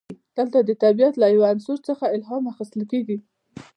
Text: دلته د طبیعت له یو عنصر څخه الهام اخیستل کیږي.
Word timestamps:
دلته 0.37 0.59
د 0.63 0.71
طبیعت 0.83 1.13
له 1.17 1.27
یو 1.35 1.43
عنصر 1.51 1.77
څخه 1.87 2.05
الهام 2.15 2.43
اخیستل 2.51 2.81
کیږي. 2.91 3.17